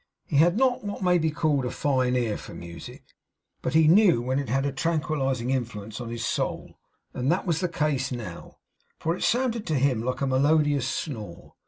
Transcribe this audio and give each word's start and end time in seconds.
He 0.25 0.37
had 0.37 0.57
not 0.57 0.83
what 0.83 1.03
may 1.03 1.19
be 1.19 1.29
called 1.29 1.63
a 1.63 1.69
fine 1.69 2.15
ear 2.15 2.35
for 2.35 2.55
music, 2.55 3.03
but 3.61 3.75
he 3.75 3.87
knew 3.87 4.19
when 4.19 4.39
it 4.39 4.49
had 4.49 4.65
a 4.65 4.71
tranquilizing 4.71 5.51
influence 5.51 6.01
on 6.01 6.09
his 6.09 6.25
soul; 6.25 6.79
and 7.13 7.31
that 7.31 7.45
was 7.45 7.59
the 7.59 7.69
case 7.69 8.11
now, 8.11 8.57
for 8.97 9.15
it 9.15 9.21
sounded 9.21 9.67
to 9.67 9.75
him 9.75 10.01
like 10.01 10.21
a 10.21 10.25
melodious 10.25 10.87
snore. 10.87 11.53